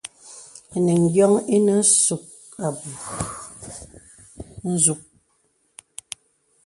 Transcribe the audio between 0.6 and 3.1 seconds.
Eniŋ yōŋ inə zūk abū.